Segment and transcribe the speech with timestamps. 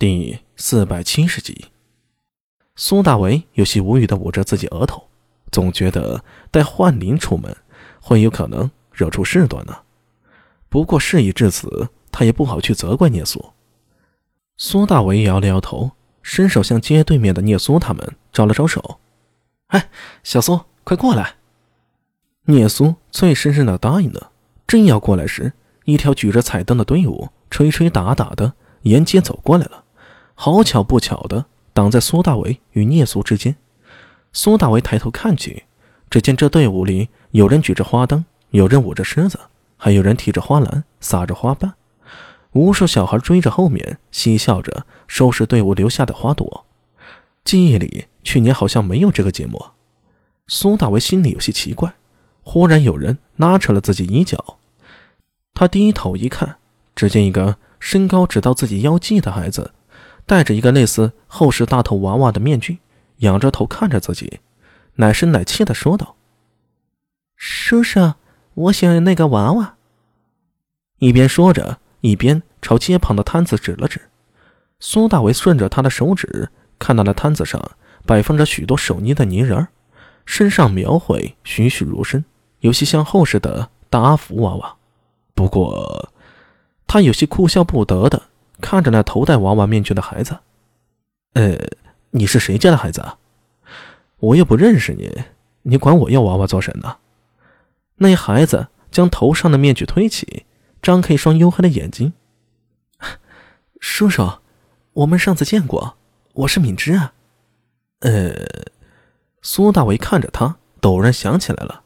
[0.00, 1.72] 第四百七十集，
[2.76, 5.08] 苏大为有些无语的捂着自己额头，
[5.50, 7.56] 总觉得带幻灵出门
[8.00, 9.76] 会有可能惹出事端呢。
[10.68, 13.44] 不过事已至此，他也不好去责怪聂苏。
[14.56, 15.90] 苏大为摇了摇头，
[16.22, 19.00] 伸手向街对面的聂苏他们招了招手
[19.74, 19.90] ：“哎，
[20.22, 21.38] 小苏，快过来！”
[22.46, 24.30] 聂苏脆生生的答应了。
[24.64, 25.54] 正要过来时，
[25.86, 28.52] 一条举着彩灯的队伍吹吹打打的
[28.82, 29.86] 沿街走过来了。
[30.40, 33.56] 好巧不巧的，挡在苏大为与聂苏之间。
[34.32, 35.64] 苏大为抬头看去，
[36.08, 39.36] 只见这队伍里有人举着花灯，有人舞着狮子，
[39.76, 41.74] 还有人提着花篮，撒着花瓣。
[42.52, 46.64] 无数小孩追着后面，嬉笑着收拾队伍留下的花朵。
[47.42, 49.60] 记忆里，去年好像没有这个节目。
[50.46, 51.92] 苏大为心里有些奇怪。
[52.44, 54.58] 忽然有人拉扯了自己衣角，
[55.52, 56.58] 他低头一看，
[56.94, 59.72] 只见一个身高只到自己腰际的孩子。
[60.28, 62.80] 戴着一个类似后世大头娃娃的面具，
[63.20, 64.40] 仰着头看着自己，
[64.96, 66.16] 奶声奶气的说道
[67.34, 68.12] ：“叔叔，
[68.52, 69.76] 我想要那个娃娃。”
[71.00, 74.02] 一边说着，一边朝街旁的摊子指了指。
[74.78, 77.58] 苏大为顺着他的手指，看到了摊子上
[78.04, 79.68] 摆放着许多手捏的泥人儿，
[80.26, 82.22] 身上描绘栩栩如生，
[82.60, 84.76] 有些像后世的大阿福娃娃。
[85.34, 86.12] 不过，
[86.86, 88.24] 他有些哭笑不得的。
[88.60, 90.38] 看着那头戴娃娃面具的孩子，
[91.34, 91.56] 呃，
[92.10, 93.18] 你是谁家的孩子啊？
[94.18, 95.22] 我又不认识你，
[95.62, 96.96] 你管我要娃娃做什么呢？
[97.96, 100.44] 那孩子将头上的面具推起，
[100.82, 102.12] 张开一双黝黑的眼睛。
[103.80, 104.38] 叔叔，
[104.92, 105.96] 我们上次见过，
[106.34, 107.12] 我是敏之啊。
[108.00, 108.34] 呃，
[109.42, 111.82] 苏大为看着他，陡然想起来了，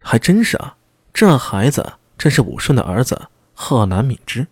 [0.00, 0.76] 还真是啊，
[1.12, 4.48] 这孩子正是武顺的儿子贺南敏之。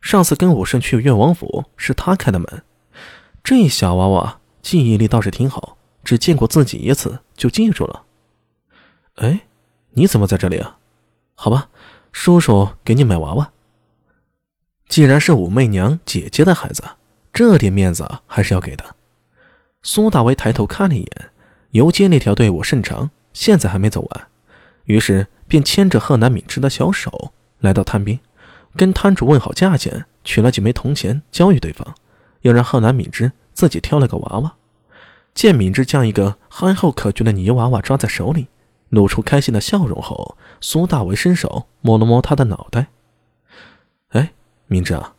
[0.00, 2.62] 上次跟武圣去越王府，是他开的门。
[3.44, 8.04] 这小娃娃记忆力倒是挺好，只见过自己一次就记住了。
[9.16, 9.40] 哎，
[9.92, 10.78] 你怎么在这里啊？
[11.34, 11.68] 好吧，
[12.12, 13.52] 叔叔给你买娃娃。
[14.88, 16.82] 既然是武媚娘姐姐的孩子，
[17.32, 18.96] 这点面子还是要给的。
[19.82, 21.30] 苏大为抬头看了一眼，
[21.70, 24.28] 游街那条队伍甚长，现在还没走完，
[24.84, 28.18] 于是便牵着贺南敏之的小手来到摊边。
[28.76, 31.94] 跟摊主问好价钱，取了几枚铜钱交予对方，
[32.42, 34.54] 又让贺南敏之自己挑了个娃娃。
[35.34, 38.48] 见敏之将一个憨厚可掬的泥娃娃抓在手里，
[38.88, 42.88] 露出开心的笑容后，苏大为伸手摸了摸他的脑袋。
[44.08, 44.32] 哎，
[44.66, 45.14] 敏之啊，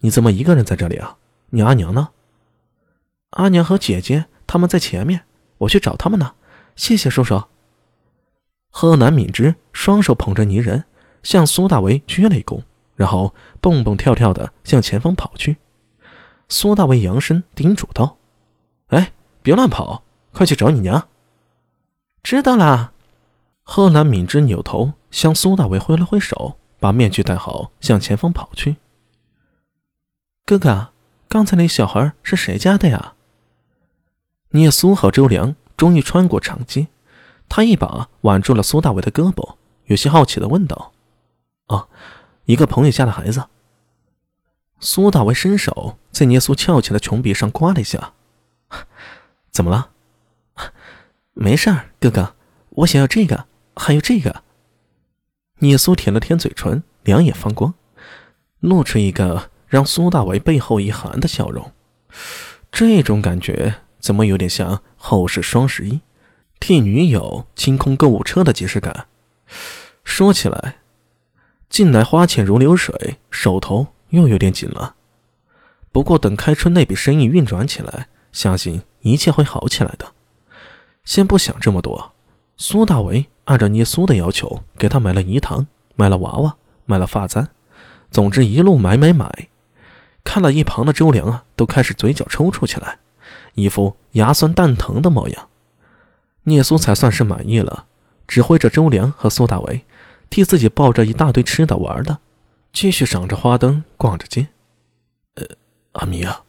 [0.00, 1.16] 你怎么一个人在这里啊？
[1.50, 2.10] 你阿娘呢？
[3.30, 5.22] 阿娘和姐姐他们在前面，
[5.58, 6.34] 我去找他们呢。
[6.76, 7.44] 谢谢叔叔。
[8.70, 10.84] 贺南敏之双手捧着泥人，
[11.22, 12.62] 向苏大为鞠了一躬。
[12.94, 15.56] 然后蹦蹦跳跳的向前方跑去，
[16.48, 18.18] 苏大为扬声叮嘱道
[18.88, 19.12] ：“哎，
[19.42, 21.08] 别乱跑，快去找你娘。”
[22.22, 22.92] 知道了。
[23.62, 28.76] 贺南敏之扭头向苏大为挥了挥手，把面具戴好，向前方跑去。
[30.44, 30.90] 哥哥，
[31.28, 33.14] 刚才那小孩是谁家的呀？
[34.50, 36.88] 聂苏和周良终于穿过长街，
[37.48, 39.56] 他一把挽住了苏大为的胳膊，
[39.86, 40.92] 有些好奇的问道
[41.68, 41.88] ：“啊？”
[42.46, 43.46] 一个朋友家的孩子。
[44.80, 48.12] 苏大为伸手在聂苏翘起的穷鼻上刮了一下，
[49.50, 49.90] 怎么了？
[51.32, 52.34] 没事儿，哥哥，
[52.70, 53.46] 我想要这个，
[53.76, 54.42] 还有这个。
[55.60, 57.72] 聂苏舔了舔嘴唇，两眼放光，
[58.60, 61.72] 露出一个让苏大为背后一寒的笑容。
[62.70, 66.00] 这种感觉怎么有点像后世双十一
[66.60, 69.06] 替女友清空购物车的即视感？
[70.04, 70.76] 说起来。
[71.74, 74.94] 近来花钱如流水，手头又有点紧了。
[75.90, 80.12] 不过等开春那笔生意运转起来，相信一切会好起来的。
[81.04, 82.12] 先不想这么多，
[82.56, 86.54] 苏大为按照聂苏的要求，给他买了饴糖，买了娃娃，
[86.86, 87.48] 买了发簪，
[88.08, 89.48] 总之一路买买买。
[90.22, 92.98] 看了一旁的周良啊，都开始嘴角抽搐起来，
[93.54, 95.48] 一副牙酸蛋疼的模样。
[96.44, 97.86] 聂苏才算是满意了，
[98.28, 99.84] 指挥着周良和苏大为。
[100.34, 102.18] 替自己抱着一大堆吃的玩的，
[102.72, 104.48] 继续赏着花灯，逛着街。
[105.36, 105.46] 呃，
[105.92, 106.42] 阿弥啊！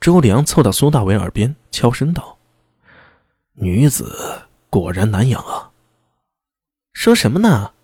[0.00, 2.36] 周良凑到苏大伟耳边悄声道
[3.54, 5.70] ：“女子果然难养啊。”
[6.92, 7.74] 说什么呢？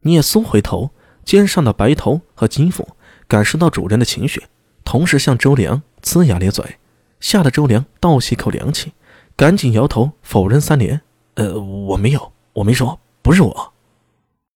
[0.00, 0.90] 聂苏回头，
[1.24, 2.96] 肩上的白头和肌肤
[3.28, 4.42] 感受到主人的情绪，
[4.84, 6.78] 同时向周良呲牙咧嘴，
[7.20, 8.92] 吓得周良倒吸口凉气，
[9.36, 11.00] 赶紧摇头否认三连
[11.34, 13.70] ：“呃，我没有，我没说，不是我。”